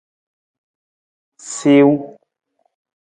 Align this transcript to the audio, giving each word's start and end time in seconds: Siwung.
Siwung. 1.55 2.03